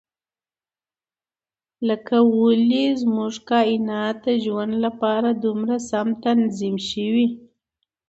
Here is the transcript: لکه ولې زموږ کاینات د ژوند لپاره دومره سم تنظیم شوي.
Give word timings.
لکه 1.87 2.15
ولې 2.37 2.85
زموږ 3.01 3.33
کاینات 3.49 4.15
د 4.25 4.27
ژوند 4.43 4.73
لپاره 4.85 5.29
دومره 5.43 5.75
سم 5.89 6.07
تنظیم 6.25 6.75
شوي. 6.89 7.27